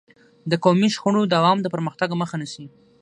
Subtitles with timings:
[0.49, 2.65] د قومي شخړو دوام د پرمختګ مخه نیسي.